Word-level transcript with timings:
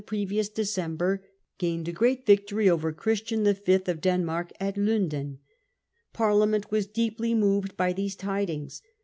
previous 0.07 0.49
December 0.49 1.23
gained 1.59 1.87
a 1.87 1.91
great 1.91 2.25
victory 2.25 2.67
over 2.67 2.91
Chris 2.91 3.21
tian 3.21 3.43
V. 3.43 3.73
of 3.85 4.01
Denmark 4.01 4.51
at 4.59 4.73
Lunden. 4.75 5.37
Parliament 6.11 6.71
was 6.71 6.87
deeply 6.87 7.35
moved 7.35 7.77
by 7.77 7.93
these 7.93 8.15
tidings. 8.15 8.81